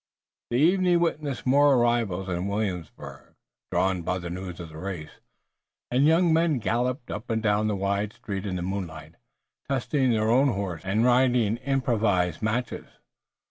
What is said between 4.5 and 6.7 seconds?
of the race, and young men